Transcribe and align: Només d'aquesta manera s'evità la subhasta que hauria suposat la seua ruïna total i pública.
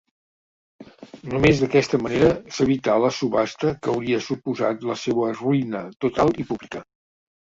Només 1.33 1.59
d'aquesta 1.63 1.99
manera 2.05 2.29
s'evità 2.55 2.95
la 3.03 3.11
subhasta 3.17 3.73
que 3.83 3.93
hauria 3.93 4.21
suposat 4.29 4.87
la 4.93 4.97
seua 5.03 5.31
ruïna 5.37 5.83
total 6.07 6.33
i 6.45 6.47
pública. 6.53 6.83